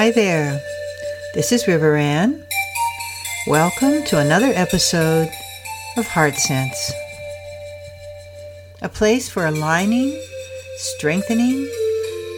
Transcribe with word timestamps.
Hi 0.00 0.10
there. 0.10 0.58
This 1.34 1.52
is 1.52 1.68
River 1.68 1.94
Ann. 1.94 2.42
Welcome 3.46 4.02
to 4.04 4.18
another 4.18 4.50
episode 4.54 5.28
of 5.98 6.06
Heart 6.06 6.36
Sense. 6.36 6.92
A 8.80 8.88
place 8.88 9.28
for 9.28 9.44
aligning, 9.44 10.18
strengthening, 10.78 11.70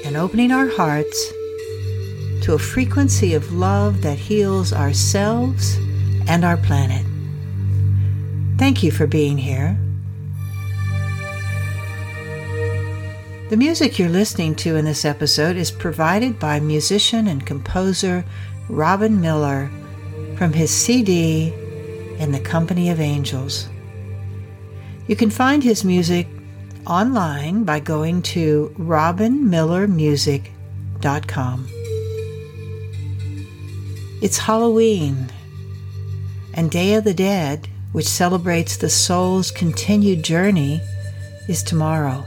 and 0.05 0.17
opening 0.17 0.51
our 0.51 0.67
hearts 0.71 1.29
to 2.43 2.55
a 2.55 2.59
frequency 2.59 3.33
of 3.33 3.53
love 3.53 4.03
that 4.03 4.19
heals 4.19 4.73
ourselves 4.73 5.77
and 6.27 6.45
our 6.45 6.57
planet. 6.57 7.07
Thank 8.59 8.83
you 8.83 8.91
for 8.91 9.07
being 9.07 9.39
here. 9.39 9.79
The 13.53 13.59
music 13.59 13.99
you're 13.99 14.09
listening 14.09 14.55
to 14.55 14.77
in 14.77 14.87
this 14.87 15.05
episode 15.05 15.59
is 15.59 15.71
provided 15.71 16.39
by 16.39 16.59
musician 16.59 17.27
and 17.27 17.45
composer 17.45 18.25
Robin 18.71 19.21
Miller 19.21 19.71
from 20.39 20.55
his 20.55 20.71
CD 20.71 21.53
In 22.19 22.33
the 22.33 22.41
Company 22.41 22.89
of 22.89 22.99
Angels. 22.99 23.69
You 25.07 25.17
can 25.17 25.29
find 25.29 25.63
his 25.63 25.85
music 25.85 26.29
online 26.87 27.65
by 27.65 27.79
going 27.79 28.23
to 28.23 28.75
robinmillermusic.com. 28.79 31.69
It's 34.23 34.39
Halloween 34.39 35.31
and 36.55 36.71
Day 36.71 36.95
of 36.95 37.05
the 37.05 37.13
Dead, 37.13 37.69
which 37.93 38.09
celebrates 38.09 38.79
the 38.79 38.89
soul's 38.89 39.51
continued 39.51 40.25
journey, 40.25 40.81
is 41.49 41.63
tomorrow. 41.63 42.25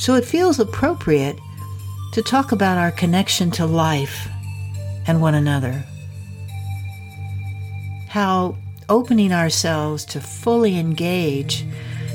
So 0.00 0.14
it 0.14 0.24
feels 0.24 0.58
appropriate 0.58 1.38
to 2.14 2.22
talk 2.22 2.52
about 2.52 2.78
our 2.78 2.90
connection 2.90 3.50
to 3.50 3.66
life 3.66 4.28
and 5.06 5.20
one 5.20 5.34
another. 5.34 5.84
How 8.08 8.56
opening 8.88 9.30
ourselves 9.30 10.06
to 10.06 10.22
fully 10.22 10.78
engage 10.78 11.66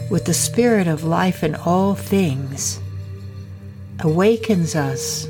with 0.09 0.25
the 0.25 0.33
spirit 0.33 0.87
of 0.87 1.03
life 1.03 1.43
in 1.43 1.53
all 1.53 1.93
things 1.93 2.79
awakens 3.99 4.75
us 4.75 5.25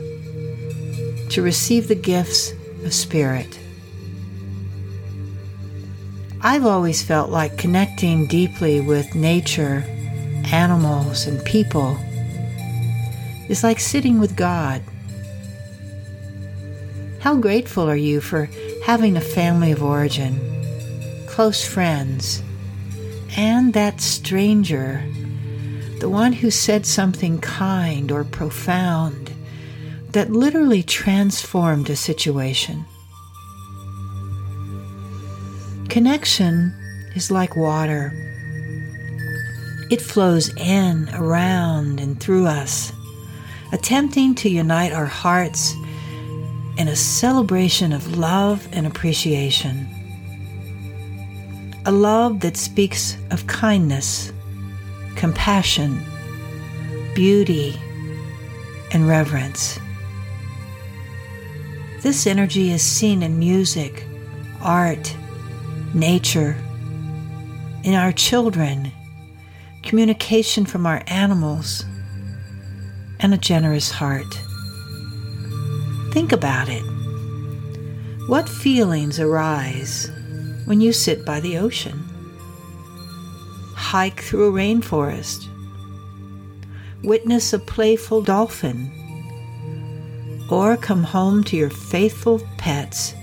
to 1.31 1.41
receive 1.41 1.89
the 1.89 1.95
gifts 1.95 2.53
of 2.85 2.93
spirit. 2.93 3.59
I've 6.39 6.65
always 6.65 7.03
felt 7.03 7.29
like 7.29 7.57
connecting 7.57 8.27
deeply 8.27 8.79
with 8.79 9.13
nature, 9.13 9.83
animals, 10.53 11.27
and 11.27 11.43
people 11.43 11.99
is 13.49 13.63
like 13.63 13.79
sitting 13.79 14.19
with 14.19 14.35
God. 14.35 14.81
How 17.19 17.35
grateful 17.35 17.89
are 17.89 17.95
you 17.95 18.21
for 18.21 18.49
having 18.85 19.17
a 19.17 19.21
family 19.21 19.71
of 19.71 19.83
origin, 19.83 20.39
close 21.27 21.65
friends, 21.65 22.43
and 23.35 23.73
that 23.73 23.99
stranger, 23.99 25.03
the 25.99 26.09
one 26.09 26.33
who 26.33 26.51
said 26.51 26.85
something 26.85 27.39
kind 27.39 28.11
or 28.11 28.23
profound 28.23 29.33
that 30.11 30.31
literally 30.31 30.83
transformed 30.83 31.89
a 31.89 31.95
situation? 31.95 32.85
Connection 35.89 36.73
is 37.15 37.31
like 37.31 37.55
water. 37.55 38.11
It 39.89 40.01
flows 40.01 40.55
in, 40.57 41.09
around, 41.13 41.99
and 41.99 42.19
through 42.19 42.45
us 42.47 42.91
attempting 43.71 44.35
to 44.35 44.49
unite 44.49 44.91
our 44.91 45.05
hearts 45.05 45.75
in 46.77 46.87
a 46.87 46.95
celebration 46.95 47.93
of 47.93 48.17
love 48.17 48.67
and 48.71 48.85
appreciation. 48.85 49.87
A 51.85 51.91
love 51.91 52.41
that 52.41 52.57
speaks 52.57 53.17
of 53.31 53.47
kindness, 53.47 54.31
compassion, 55.15 56.03
beauty, 57.13 57.79
and 58.91 59.07
reverence. 59.07 59.79
This 62.01 62.27
energy 62.27 62.71
is 62.71 62.81
seen 62.81 63.23
in 63.23 63.39
music, 63.39 64.05
art, 64.61 65.15
nature, 65.93 66.57
in 67.83 67.93
our 67.93 68.11
children, 68.11 68.91
communication 69.83 70.65
from 70.65 70.85
our 70.85 71.03
animals 71.07 71.85
and 73.19 73.33
a 73.33 73.37
generous 73.37 73.91
heart. 73.91 74.39
Think 76.11 76.31
about 76.31 76.69
it. 76.69 76.83
What 78.27 78.49
feelings 78.49 79.19
arise 79.19 80.09
when 80.65 80.81
you 80.81 80.93
sit 80.93 81.25
by 81.25 81.39
the 81.39 81.57
ocean? 81.57 82.03
Hike 83.75 84.21
through 84.21 84.47
a 84.47 84.51
rainforest? 84.51 85.47
Witness 87.03 87.53
a 87.53 87.59
playful 87.59 88.21
dolphin? 88.21 88.91
Or 90.49 90.77
come 90.77 91.03
home 91.03 91.43
to 91.45 91.57
your 91.57 91.69
faithful 91.69 92.41
pets 92.57 93.13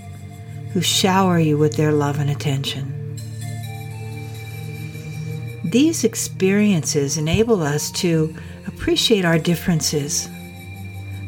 who 0.71 0.81
shower 0.81 1.39
you 1.39 1.57
with 1.57 1.75
their 1.75 1.91
love 1.91 2.19
and 2.19 2.29
attention? 2.29 2.99
These 5.65 6.03
experiences 6.03 7.17
enable 7.17 7.63
us 7.63 7.91
to 7.93 8.35
appreciate 8.67 9.25
our 9.25 9.37
differences, 9.37 10.29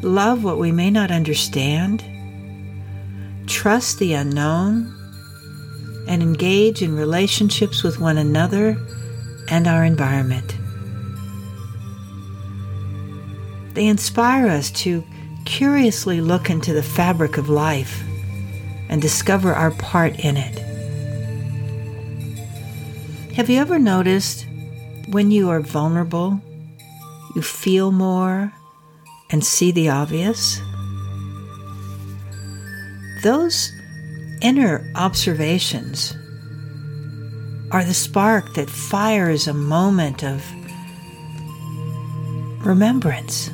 love 0.01 0.44
what 0.44 0.57
we 0.57 0.72
may 0.72 0.91
not 0.91 1.12
understand, 1.12 2.03
trust 3.47 4.00
the 4.00 4.13
unknown, 4.13 4.91
and 6.07 6.22
engage 6.22 6.81
in 6.81 6.96
relationships 6.96 7.84
with 7.84 8.00
one 8.00 8.18
another 8.18 8.78
and 9.50 9.68
our 9.68 9.84
environment. 9.84 10.56
They 13.73 13.88
inspire 13.88 14.47
us 14.47 14.72
to 14.72 15.03
curiously 15.46 16.22
look 16.22 16.50
into 16.50 16.73
the 16.73 16.84
fabric 16.84 17.38
of 17.38 17.50
life 17.50 18.03
and 18.90 19.02
discover 19.02 19.53
our 19.53 19.72
part 19.72 20.19
in 20.19 20.38
it. 20.38 20.59
Have 23.34 23.50
you 23.50 23.59
ever 23.59 23.78
noticed 23.78 24.46
when 25.09 25.29
you 25.29 25.50
are 25.50 25.59
vulnerable 25.59 26.40
you 27.35 27.41
feel 27.41 27.91
more 27.91 28.51
and 29.29 29.44
see 29.44 29.72
the 29.72 29.90
obvious. 29.90 30.59
Those 33.23 33.72
inner 34.41 34.90
observations 34.96 36.16
are 37.72 37.84
the 37.84 37.94
spark 37.94 38.53
that 38.53 38.69
fires 38.69 39.47
a 39.47 39.53
moment 39.53 40.23
of 40.23 40.44
remembrance 42.66 43.50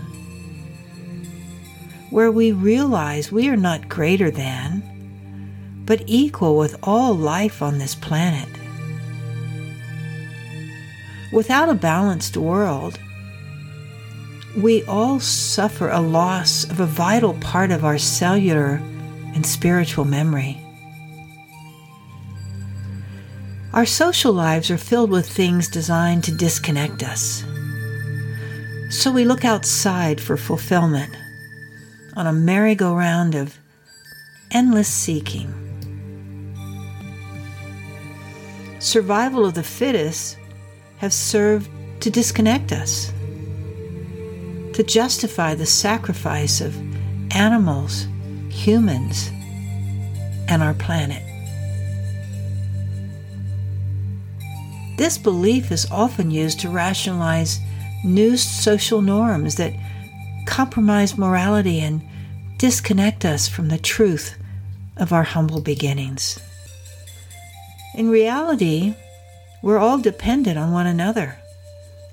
where 2.12 2.30
we 2.30 2.52
realize 2.52 3.31
we 3.31 3.48
are 3.48 3.58
not 3.58 3.88
greater 3.90 4.30
than, 4.30 4.84
but 5.86 6.03
equal 6.06 6.58
with 6.58 6.75
all 6.84 7.16
life 7.16 7.62
on 7.62 7.78
this 7.78 7.96
planet. 7.96 8.50
Without 11.31 11.69
a 11.69 11.74
balanced 11.74 12.36
world, 12.36 13.00
we 14.57 14.83
all 14.83 15.19
suffer 15.19 15.89
a 15.89 16.01
loss 16.01 16.65
of 16.65 16.80
a 16.80 16.86
vital 16.86 17.33
part 17.36 17.71
of 17.71 17.86
our 17.86 17.98
cellular 17.98 18.81
and 19.33 19.45
spiritual 19.45 20.06
memory. 20.06 20.57
Our 23.74 23.86
social 23.86 24.33
lives 24.33 24.69
are 24.69 24.77
filled 24.77 25.09
with 25.09 25.30
things 25.30 25.69
designed 25.69 26.25
to 26.25 26.36
disconnect 26.36 27.03
us. 27.03 27.45
So 28.89 29.09
we 29.09 29.24
look 29.24 29.45
outside 29.45 30.19
for 30.19 30.36
fulfillment 30.36 31.15
on 32.18 32.27
a 32.27 32.33
merry-go-round 32.33 33.36
of 33.36 33.57
endless 34.51 34.89
seeking. 34.89 35.53
Survival 38.80 39.45
of 39.45 39.53
the 39.53 39.63
fittest 39.63 40.38
have 40.98 41.13
served 41.13 41.69
to 42.01 42.09
disconnect 42.09 42.74
us 42.74 43.13
to 44.81 44.88
justify 44.88 45.54
the 45.54 45.66
sacrifice 45.66 46.60
of 46.60 46.75
animals, 47.36 48.07
humans, 48.50 49.30
and 50.48 50.63
our 50.63 50.74
planet. 50.74 51.22
This 54.98 55.19
belief 55.19 55.72
is 55.72 55.86
often 55.92 56.31
used 56.31 56.60
to 56.62 56.69
rationalize 56.69 57.60
new 58.04 58.36
social 58.36 59.04
norms 59.04 59.54
that 59.57 59.75
compromise 60.48 61.16
morality 61.16 61.80
and 61.80 62.01
disconnect 62.57 63.24
us 63.24 63.48
from 63.48 63.68
the 63.68 63.77
truth 63.77 64.36
of 64.98 65.13
our 65.13 65.24
humble 65.24 65.62
beginnings. 65.62 66.39
In 67.94 68.10
reality, 68.10 68.95
we're 69.62 69.77
all 69.77 70.00
dependent 70.00 70.57
on 70.57 70.72
one 70.72 70.88
another 70.88 71.38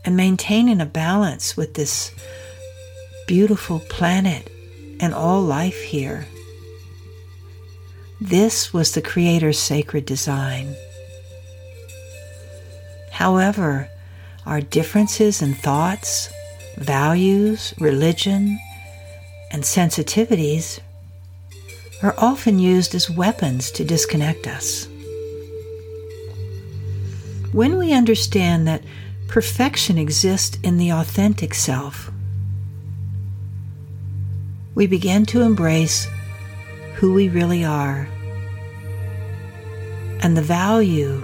and 0.04 0.18
maintaining 0.18 0.82
a 0.82 0.86
balance 0.86 1.56
with 1.56 1.72
this 1.72 2.12
beautiful 3.28 3.80
planet 3.90 4.50
and 5.00 5.12
all 5.12 5.42
life 5.42 5.82
here. 5.82 6.26
This 8.22 8.72
was 8.72 8.92
the 8.92 9.02
Creator's 9.02 9.58
sacred 9.58 10.06
design. 10.06 10.74
However, 13.12 13.90
our 14.46 14.62
differences 14.62 15.42
in 15.42 15.52
thoughts, 15.52 16.32
values, 16.78 17.74
religion, 17.78 18.58
and 19.52 19.62
sensitivities 19.62 20.80
are 22.02 22.14
often 22.16 22.58
used 22.58 22.94
as 22.94 23.10
weapons 23.10 23.70
to 23.72 23.84
disconnect 23.84 24.46
us. 24.46 24.88
When 27.52 27.76
we 27.76 27.92
understand 27.92 28.66
that 28.68 28.84
perfection 29.26 29.98
exists 29.98 30.58
in 30.62 30.78
the 30.78 30.90
authentic 30.90 31.52
self, 31.52 32.10
we 34.78 34.86
begin 34.86 35.26
to 35.26 35.42
embrace 35.42 36.06
who 36.94 37.12
we 37.12 37.28
really 37.28 37.64
are 37.64 38.08
and 40.20 40.36
the 40.36 40.42
value 40.42 41.20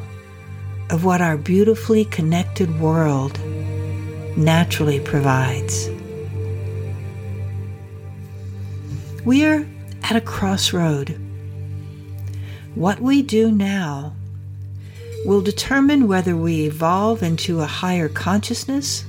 of 0.91 1.05
what 1.05 1.21
our 1.21 1.37
beautifully 1.37 2.05
connected 2.07 2.81
world 2.81 3.39
naturally 4.37 4.99
provides. 4.99 5.89
We 9.25 9.45
are 9.45 9.65
at 10.03 10.17
a 10.17 10.21
crossroad. 10.21 11.17
What 12.75 12.99
we 12.99 13.23
do 13.23 13.53
now 13.53 14.15
will 15.25 15.43
determine 15.43 16.09
whether 16.09 16.37
we 16.37 16.67
evolve 16.67 17.23
into 17.23 17.61
a 17.61 17.67
higher 17.67 18.09
consciousness 18.09 19.05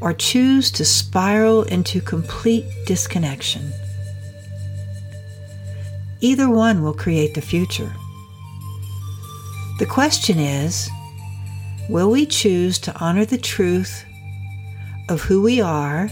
or 0.00 0.12
choose 0.12 0.70
to 0.72 0.84
spiral 0.84 1.64
into 1.64 2.00
complete 2.00 2.64
disconnection. 2.86 3.72
Either 6.20 6.48
one 6.48 6.82
will 6.82 6.94
create 6.94 7.34
the 7.34 7.40
future. 7.40 7.92
The 9.78 9.86
question 9.86 10.38
is 10.38 10.88
will 11.88 12.10
we 12.10 12.26
choose 12.26 12.78
to 12.80 12.96
honor 12.98 13.24
the 13.24 13.38
truth 13.38 14.04
of 15.08 15.22
who 15.22 15.42
we 15.42 15.60
are 15.60 16.10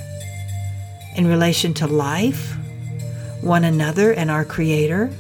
in 1.16 1.26
relation 1.26 1.74
to 1.74 1.86
life, 1.86 2.56
one 3.40 3.64
another, 3.64 4.12
and 4.12 4.30
our 4.30 4.44
Creator? 4.44 5.10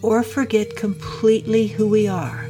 Or 0.00 0.22
forget 0.22 0.76
completely 0.76 1.66
who 1.66 1.88
we 1.88 2.06
are? 2.06 2.47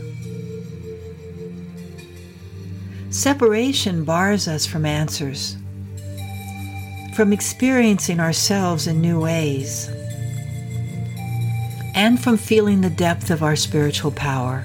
Separation 3.19 4.05
bars 4.05 4.47
us 4.47 4.65
from 4.65 4.87
answers, 4.87 5.57
from 7.15 7.33
experiencing 7.33 8.21
ourselves 8.21 8.87
in 8.87 9.01
new 9.01 9.19
ways 9.19 9.89
and 11.97 12.23
from 12.23 12.37
feeling 12.37 12.81
the 12.81 12.91
depth 12.91 13.33
of 13.33 13.43
our 13.43 13.57
spiritual 13.57 14.13
power. 14.13 14.65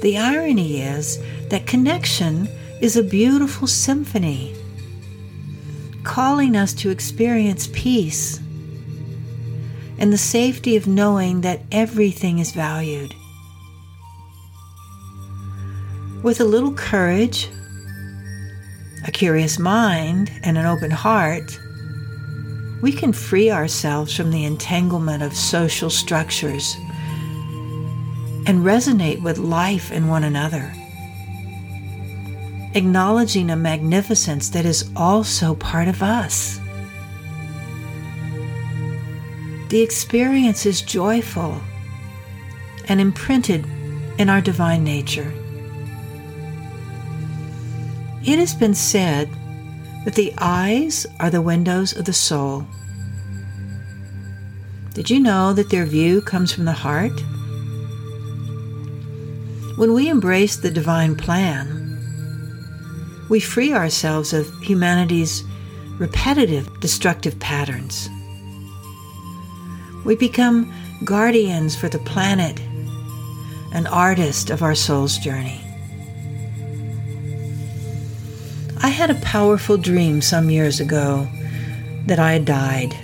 The 0.00 0.18
irony 0.18 0.82
is 0.82 1.20
that 1.50 1.68
connection 1.68 2.48
is 2.80 2.96
a 2.96 3.04
beautiful 3.04 3.68
symphony, 3.68 4.56
calling 6.02 6.56
us 6.56 6.74
to 6.74 6.90
experience 6.90 7.68
peace 7.72 8.38
and 9.98 10.12
the 10.12 10.18
safety 10.18 10.74
of 10.74 10.88
knowing 10.88 11.42
that 11.42 11.60
everything 11.70 12.40
is 12.40 12.50
valued. 12.50 13.14
With 16.22 16.40
a 16.40 16.44
little 16.44 16.72
courage, 16.72 17.50
a 19.04 19.10
curious 19.10 19.58
mind, 19.58 20.30
and 20.44 20.56
an 20.56 20.66
open 20.66 20.92
heart, 20.92 21.58
we 22.80 22.92
can 22.92 23.12
free 23.12 23.50
ourselves 23.50 24.14
from 24.16 24.30
the 24.30 24.44
entanglement 24.44 25.24
of 25.24 25.34
social 25.34 25.90
structures 25.90 26.76
and 28.46 28.64
resonate 28.64 29.20
with 29.20 29.36
life 29.38 29.90
and 29.90 30.08
one 30.08 30.22
another, 30.22 30.72
acknowledging 32.74 33.50
a 33.50 33.56
magnificence 33.56 34.48
that 34.50 34.64
is 34.64 34.88
also 34.94 35.56
part 35.56 35.88
of 35.88 36.04
us. 36.04 36.60
The 39.70 39.82
experience 39.82 40.66
is 40.66 40.82
joyful 40.82 41.60
and 42.86 43.00
imprinted 43.00 43.66
in 44.18 44.28
our 44.28 44.40
divine 44.40 44.84
nature. 44.84 45.34
It 48.24 48.38
has 48.38 48.54
been 48.54 48.74
said 48.74 49.28
that 50.04 50.14
the 50.14 50.32
eyes 50.38 51.06
are 51.18 51.30
the 51.30 51.42
windows 51.42 51.96
of 51.96 52.04
the 52.04 52.12
soul. 52.12 52.64
Did 54.94 55.10
you 55.10 55.18
know 55.18 55.52
that 55.52 55.70
their 55.70 55.86
view 55.86 56.20
comes 56.20 56.52
from 56.52 56.64
the 56.64 56.72
heart? 56.72 57.20
When 59.76 59.92
we 59.92 60.08
embrace 60.08 60.56
the 60.56 60.70
divine 60.70 61.16
plan, 61.16 61.82
we 63.28 63.40
free 63.40 63.72
ourselves 63.72 64.32
of 64.32 64.48
humanity's 64.62 65.42
repetitive 65.98 66.68
destructive 66.78 67.40
patterns. 67.40 68.08
We 70.04 70.14
become 70.14 70.72
guardians 71.04 71.74
for 71.74 71.88
the 71.88 71.98
planet 72.00 72.60
and 73.74 73.88
artists 73.88 74.50
of 74.50 74.62
our 74.62 74.76
soul's 74.76 75.18
journey. 75.18 75.71
Had 78.92 79.10
a 79.10 79.16
powerful 79.16 79.76
dream 79.76 80.20
some 80.20 80.50
years 80.50 80.78
ago 80.78 81.26
that 82.06 82.18
I 82.18 82.34
had 82.34 82.44
died. 82.44 82.94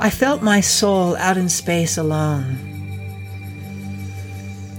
I 0.00 0.08
felt 0.08 0.42
my 0.42 0.60
soul 0.60 1.16
out 1.16 1.36
in 1.36 1.48
space 1.48 1.98
alone. 1.98 2.56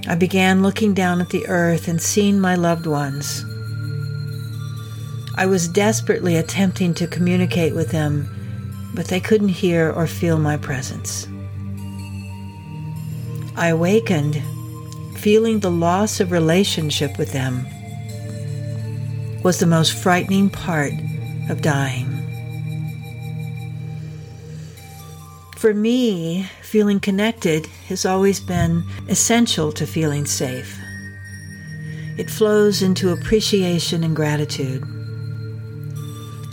I 0.08 0.16
began 0.16 0.64
looking 0.64 0.94
down 0.94 1.22
at 1.22 1.30
the 1.30 1.48
earth 1.48 1.88
and 1.88 2.02
seeing 2.02 2.40
my 2.40 2.56
loved 2.56 2.88
ones. 2.88 3.46
I 5.36 5.46
was 5.46 5.68
desperately 5.68 6.38
attempting 6.38 6.94
to 6.96 7.08
communicate 7.08 7.76
with 7.76 7.92
them, 7.92 8.28
but 8.96 9.08
they 9.08 9.20
couldn't 9.20 9.50
hear 9.50 9.92
or 9.92 10.08
feel 10.08 10.40
my 10.40 10.58
presence. 10.58 11.28
I 13.56 13.68
awakened 13.68 14.42
feeling 15.18 15.60
the 15.60 15.72
loss 15.72 16.20
of 16.20 16.32
relationship 16.32 17.18
with 17.20 17.32
them 17.32 17.68
was 19.44 19.60
the 19.60 19.66
most 19.66 19.94
frightening 19.94 20.50
part 20.50 20.94
of 21.50 21.62
dying. 21.62 22.08
For 25.58 25.74
me, 25.74 26.48
feeling 26.64 27.00
connected 27.00 27.68
has 27.88 28.06
always 28.06 28.40
been 28.40 28.84
essential 29.10 29.72
to 29.74 29.86
feeling 29.86 30.26
safe. 30.26 30.80
It 32.18 32.30
flows 32.30 32.82
into 32.82 33.12
appreciation 33.12 34.04
and 34.04 34.16
gratitude. 34.16 34.84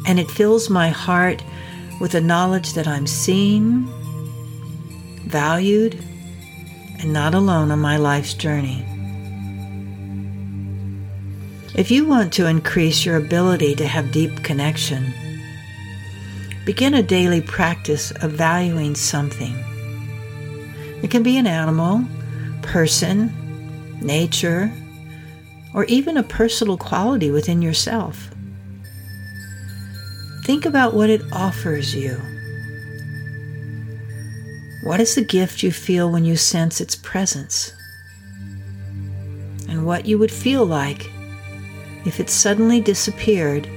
And 0.07 0.19
it 0.19 0.31
fills 0.31 0.71
my 0.71 0.89
heart 0.89 1.43
with 2.01 2.13
the 2.13 2.21
knowledge 2.21 2.75
that 2.75 2.87
I'm 2.87 3.07
seen, 3.07 3.87
valued, 5.27 5.99
and 7.01 7.13
not 7.13 7.35
alone 7.35 7.71
on 7.71 7.79
my 7.81 7.97
life's 7.97 8.35
journey. 8.35 8.85
If 11.79 11.93
you 11.93 12.07
want 12.07 12.33
to 12.33 12.47
increase 12.47 13.07
your 13.07 13.17
ability 13.17 13.77
to 13.77 13.87
have 13.87 14.11
deep 14.11 14.43
connection, 14.43 15.15
begin 16.65 16.93
a 16.95 17.05
daily 17.05 17.41
practice 17.41 18.11
of 18.11 18.33
valuing 18.33 18.97
something. 18.97 19.55
It 21.05 21.13
can 21.13 21.23
be 21.23 21.37
an 21.37 21.47
animal, 21.47 22.05
person, 22.63 23.33
nature, 24.03 24.73
or 25.73 25.85
even 25.85 26.17
a 26.17 26.25
personal 26.25 26.77
quality 26.77 27.31
within 27.31 27.63
yourself. 27.63 28.29
Think 30.47 30.67
about 30.67 30.95
what 30.95 31.11
it 31.11 31.23
offers 31.31 31.95
you. 31.95 32.21
What 34.83 34.99
is 34.99 35.15
the 35.15 35.25
gift 35.25 35.63
you 35.63 35.71
feel 35.71 36.11
when 36.11 36.25
you 36.25 36.37
sense 36.37 36.81
its 36.81 36.97
presence? 36.97 37.73
And 39.69 39.87
what 39.87 40.07
you 40.07 40.19
would 40.19 40.33
feel 40.33 40.67
like 40.67 41.13
if 42.09 42.19
it 42.19 42.31
suddenly 42.31 42.81
disappeared 42.81 43.69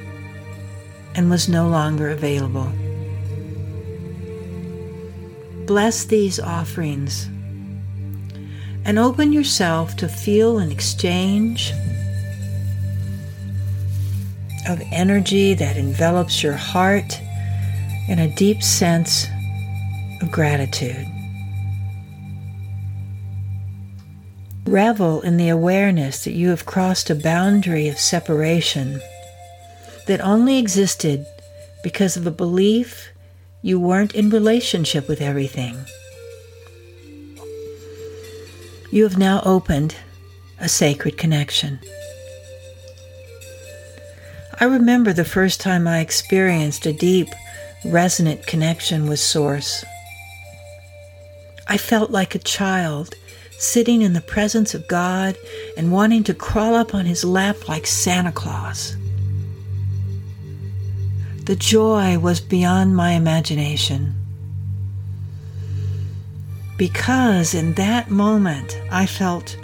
and 1.16 1.30
was 1.30 1.50
no 1.50 1.68
longer 1.68 2.10
available. 2.10 2.72
Bless 5.66 6.06
these 6.06 6.40
offerings 6.40 7.26
and 8.86 8.98
open 8.98 9.34
yourself 9.34 9.98
to 9.98 10.08
feel 10.08 10.60
an 10.60 10.72
exchange 10.72 11.74
of 14.70 14.82
energy 14.94 15.54
that 15.54 15.76
envelops 15.76 16.42
your 16.42 16.54
heart 16.54 17.20
in 18.08 18.18
a 18.18 18.34
deep 18.36 18.64
sense 18.64 19.28
of 20.22 20.32
gratitude. 20.32 21.06
Revel 24.72 25.20
in 25.20 25.36
the 25.36 25.50
awareness 25.50 26.24
that 26.24 26.32
you 26.32 26.48
have 26.48 26.66
crossed 26.66 27.10
a 27.10 27.16
boundary 27.16 27.90
of 27.90 28.00
separation 28.00 29.01
that 30.08 30.22
only 30.22 30.58
existed 30.58 31.25
because 31.84 32.16
of 32.16 32.25
a 32.25 32.32
belief 32.32 33.10
you 33.62 33.78
weren't 33.78 34.16
in 34.16 34.30
relationship 34.30 35.10
with 35.10 35.20
everything. 35.20 35.78
You 38.92 39.04
have 39.04 39.18
now 39.18 39.42
opened 39.44 39.98
a 40.58 40.70
sacred 40.70 41.18
connection. 41.18 41.82
I 44.62 44.63
remember 44.63 45.12
the 45.12 45.25
first 45.25 45.60
time 45.60 45.86
I 45.86 46.00
experienced 46.00 46.86
a 46.86 46.94
deep, 46.94 47.28
resonant 47.84 48.48
connection 48.48 49.10
with 49.10 49.20
Source. 49.20 49.84
I 51.68 51.78
felt 51.78 52.10
like 52.10 52.36
a 52.36 52.40
child 52.40 53.16
sitting 53.62 54.01
in 54.01 54.13
the 54.13 54.22
presence 54.22 54.74
of 54.74 54.88
God 54.88 55.38
and 55.77 55.91
wanting 55.91 56.24
to 56.24 56.34
crawl 56.34 56.74
up 56.74 56.96
on 56.96 57.06
his 57.06 57.24
lap 57.24 57.70
like 57.70 57.86
Santa 57.86 58.32
Claus. 58.32 58.98
The 61.46 61.56
joy 61.56 62.18
was 62.18 62.41
beyond 62.41 62.96
my 62.96 63.12
imagination. 63.12 64.15
Because 66.75 67.53
in 67.53 67.75
that 67.75 68.10
moment 68.10 68.82
I 68.91 69.06
felt 69.06 69.56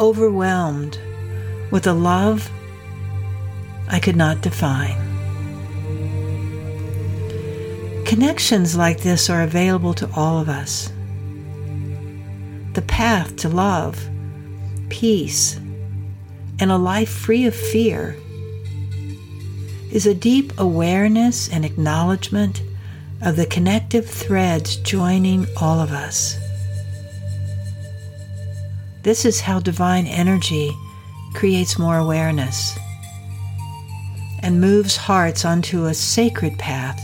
overwhelmed 0.00 0.98
with 1.70 1.86
a 1.86 1.92
love 1.92 2.50
I 3.88 4.00
could 4.00 4.16
not 4.16 4.40
define. 4.40 4.98
Connections 8.04 8.76
like 8.76 9.02
this 9.02 9.30
are 9.30 9.42
available 9.42 9.94
to 9.94 10.10
all 10.16 10.40
of 10.40 10.48
us 10.48 10.90
the 12.74 12.82
path 12.82 13.36
to 13.36 13.48
love, 13.48 14.08
peace, 14.88 15.56
and 16.58 16.70
a 16.70 16.76
life 16.76 17.10
free 17.10 17.46
of 17.46 17.54
fear 17.54 18.16
is 19.90 20.06
a 20.06 20.14
deep 20.14 20.52
awareness 20.58 21.50
and 21.50 21.64
acknowledgement 21.64 22.62
of 23.20 23.36
the 23.36 23.46
connective 23.46 24.08
threads 24.08 24.76
joining 24.76 25.46
all 25.60 25.80
of 25.80 25.92
us. 25.92 26.36
This 29.02 29.24
is 29.24 29.40
how 29.40 29.60
divine 29.60 30.06
energy 30.06 30.70
creates 31.34 31.78
more 31.78 31.98
awareness 31.98 32.78
and 34.42 34.60
moves 34.60 34.96
hearts 34.96 35.44
onto 35.44 35.86
a 35.86 35.94
sacred 35.94 36.58
path, 36.58 37.00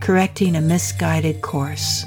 correcting 0.00 0.56
a 0.56 0.60
misguided 0.60 1.42
course. 1.42 2.04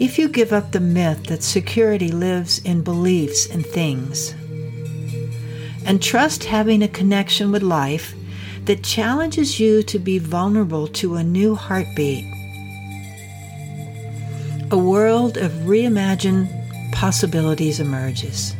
If 0.00 0.18
you 0.18 0.28
give 0.28 0.52
up 0.52 0.72
the 0.72 0.80
myth 0.80 1.26
that 1.26 1.44
security 1.44 2.10
lives 2.10 2.58
in 2.58 2.82
beliefs 2.82 3.46
and 3.46 3.64
things, 3.64 4.34
and 5.86 6.02
trust 6.02 6.44
having 6.44 6.82
a 6.82 6.88
connection 6.88 7.52
with 7.52 7.62
life 7.62 8.12
that 8.64 8.82
challenges 8.82 9.60
you 9.60 9.84
to 9.84 10.00
be 10.00 10.18
vulnerable 10.18 10.88
to 10.88 11.14
a 11.14 11.22
new 11.22 11.54
heartbeat, 11.54 12.24
a 14.72 14.76
world 14.76 15.36
of 15.36 15.52
reimagined 15.52 16.50
possibilities 16.90 17.78
emerges. 17.78 18.56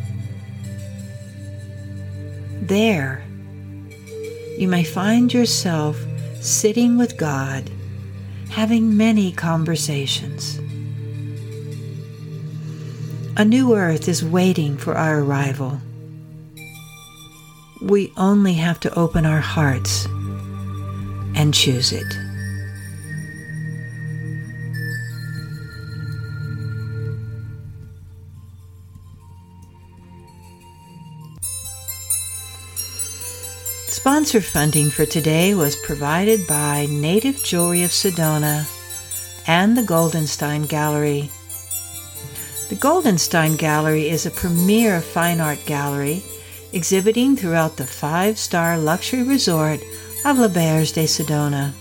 There, 2.62 3.24
you 4.56 4.68
may 4.68 4.84
find 4.84 5.34
yourself 5.34 6.00
sitting 6.40 6.96
with 6.96 7.16
God, 7.16 7.68
having 8.50 8.96
many 8.96 9.32
conversations 9.32 10.60
a 13.36 13.44
new 13.44 13.74
earth 13.74 14.06
is 14.08 14.24
waiting 14.24 14.76
for 14.76 14.94
our 14.96 15.18
arrival. 15.18 15.80
We 17.82 18.12
only 18.16 18.54
have 18.54 18.78
to 18.80 18.94
open 18.98 19.26
our 19.26 19.40
hearts 19.40 20.06
and 21.34 21.52
choose 21.52 21.92
it. 21.92 22.06
Sponsor 33.88 34.40
funding 34.40 34.90
for 34.90 35.06
today 35.06 35.54
was 35.54 35.76
provided 35.76 36.46
by 36.46 36.86
Native 36.88 37.42
Jewelry 37.42 37.82
of 37.82 37.90
Sedona 37.90 38.70
and 39.48 39.76
the 39.76 39.82
Goldenstein 39.82 40.68
Gallery 40.68 41.30
the 42.68 42.76
Goldenstein 42.76 43.58
Gallery 43.58 44.08
is 44.08 44.24
a 44.24 44.30
premier 44.30 45.02
fine 45.02 45.38
art 45.38 45.62
gallery 45.66 46.22
exhibiting 46.72 47.36
throughout 47.36 47.76
the 47.76 47.86
five 47.86 48.38
star 48.38 48.78
luxury 48.78 49.22
resort 49.22 49.80
of 50.24 50.38
L'Auberge 50.38 50.94
de 50.94 51.04
Sedona. 51.04 51.72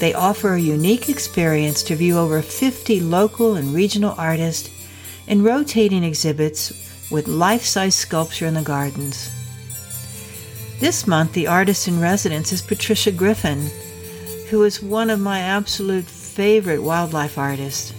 They 0.00 0.14
offer 0.14 0.54
a 0.54 0.60
unique 0.60 1.10
experience 1.10 1.82
to 1.82 1.96
view 1.96 2.16
over 2.16 2.40
50 2.40 3.00
local 3.00 3.56
and 3.56 3.74
regional 3.74 4.14
artists 4.16 4.70
in 5.26 5.42
rotating 5.42 6.02
exhibits 6.02 6.72
with 7.10 7.28
life 7.28 7.64
size 7.64 7.94
sculpture 7.94 8.46
in 8.46 8.54
the 8.54 8.62
gardens. 8.62 9.30
This 10.80 11.06
month, 11.06 11.32
the 11.32 11.46
artist 11.46 11.88
in 11.88 12.00
residence 12.00 12.52
is 12.52 12.62
Patricia 12.62 13.12
Griffin, 13.12 13.68
who 14.48 14.62
is 14.62 14.82
one 14.82 15.10
of 15.10 15.20
my 15.20 15.40
absolute 15.40 16.06
favorite 16.06 16.82
wildlife 16.82 17.36
artists 17.36 17.92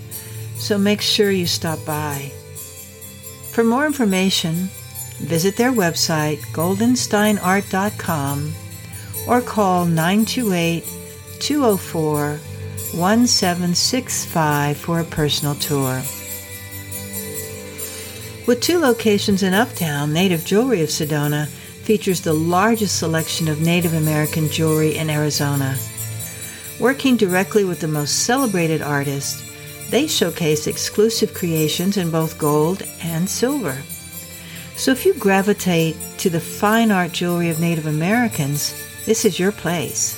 so 0.60 0.78
make 0.78 1.02
sure 1.02 1.32
you 1.32 1.48
stop 1.48 1.84
by. 1.86 2.32
For 3.52 3.64
more 3.64 3.86
information, 3.86 4.70
visit 5.18 5.56
their 5.56 5.72
website, 5.72 6.40
goldensteinart.com, 6.54 8.54
or 9.28 9.42
call 9.42 9.86
928 9.86 10.84
204 11.40 12.40
1765 12.94 14.78
for 14.78 15.00
a 15.00 15.04
personal 15.04 15.56
tour. 15.56 16.02
With 18.48 18.62
two 18.62 18.80
locations 18.80 19.44
in 19.44 19.54
Uptown, 19.54 20.12
Native 20.12 20.44
Jewelry 20.44 20.82
of 20.82 20.90
Sedona 20.90 21.48
features 21.48 22.22
the 22.22 22.34
largest 22.34 22.98
selection 22.98 23.48
of 23.48 23.62
Native 23.62 23.94
American 23.94 24.50
jewelry 24.50 24.98
in 24.98 25.10
Arizona. 25.10 25.78
Working 26.80 27.18
directly 27.18 27.64
with 27.64 27.80
the 27.80 27.88
most 27.88 28.26
celebrated 28.26 28.82
artists, 28.82 29.49
they 29.90 30.08
showcase 30.08 30.68
exclusive 30.68 31.34
creations 31.34 31.98
in 31.98 32.12
both 32.12 32.38
gold 32.38 32.84
and 33.02 33.28
silver. 33.30 33.82
So 34.76 34.92
if 34.92 35.06
you 35.06 35.14
gravitate 35.16 35.98
to 36.20 36.30
the 36.30 36.40
fine 36.40 36.92
art 36.92 37.12
jewelry 37.12 37.50
of 37.50 37.60
Native 37.60 37.88
Americans, 37.88 38.74
this 39.06 39.26
is 39.26 39.40
your 39.40 39.52
place. 39.52 40.18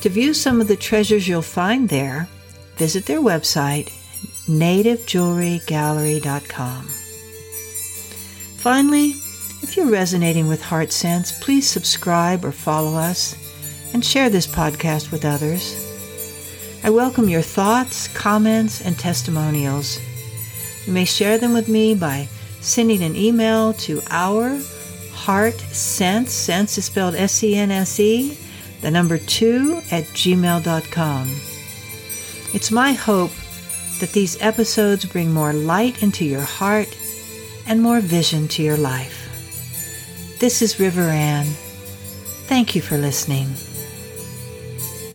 To 0.00 0.08
view 0.08 0.34
some 0.34 0.60
of 0.60 0.66
the 0.68 0.76
treasures 0.76 1.28
you'll 1.28 1.42
find 1.42 1.88
there, 1.88 2.28
visit 2.76 3.06
their 3.06 3.20
website, 3.20 3.92
nativejewelrygallery.com. 4.48 6.88
Finally, 8.56 9.14
if 9.62 9.76
you're 9.76 9.90
resonating 9.90 10.48
with 10.48 10.62
Heart 10.62 10.92
Sense, 10.92 11.38
please 11.40 11.68
subscribe 11.68 12.44
or 12.44 12.52
follow 12.52 12.96
us 12.96 13.36
and 13.92 14.04
share 14.04 14.30
this 14.30 14.46
podcast 14.46 15.10
with 15.12 15.24
others. 15.24 15.85
I 16.86 16.90
welcome 16.90 17.28
your 17.28 17.42
thoughts, 17.42 18.06
comments, 18.06 18.80
and 18.80 18.96
testimonials. 18.96 19.98
You 20.86 20.92
may 20.92 21.04
share 21.04 21.36
them 21.36 21.52
with 21.52 21.68
me 21.68 21.96
by 21.96 22.28
sending 22.60 23.02
an 23.02 23.16
email 23.16 23.72
to 23.72 24.00
our 24.08 24.56
heart 25.12 25.58
sense, 25.58 26.32
sense 26.32 26.78
is 26.78 26.84
spelled 26.84 27.16
S 27.16 27.42
E 27.42 27.56
N 27.56 27.72
S 27.72 27.98
E, 27.98 28.38
the 28.82 28.90
number 28.92 29.18
two 29.18 29.78
at 29.90 30.04
gmail.com. 30.14 31.28
It's 32.54 32.70
my 32.70 32.92
hope 32.92 33.32
that 33.98 34.12
these 34.12 34.40
episodes 34.40 35.06
bring 35.06 35.32
more 35.32 35.52
light 35.52 36.04
into 36.04 36.24
your 36.24 36.42
heart 36.42 36.96
and 37.66 37.82
more 37.82 37.98
vision 37.98 38.46
to 38.46 38.62
your 38.62 38.76
life. 38.76 40.36
This 40.38 40.62
is 40.62 40.78
River 40.78 41.08
Ann. 41.08 41.46
Thank 42.46 42.76
you 42.76 42.80
for 42.80 42.96
listening. 42.96 43.48